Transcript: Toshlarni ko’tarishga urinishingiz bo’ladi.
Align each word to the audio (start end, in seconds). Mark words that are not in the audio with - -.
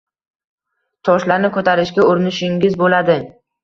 Toshlarni 1.11 1.53
ko’tarishga 1.59 2.09
urinishingiz 2.11 2.85
bo’ladi. 2.85 3.25